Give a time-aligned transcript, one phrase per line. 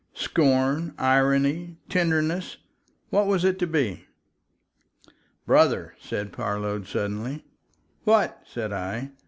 [0.15, 4.07] Scorn, irony, tenderness—what was it to be?
[5.45, 7.45] "Brother!" said Parload, suddenly.
[8.05, 9.11] "What?" said I.